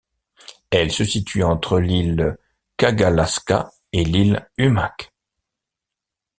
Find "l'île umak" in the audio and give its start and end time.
4.03-5.13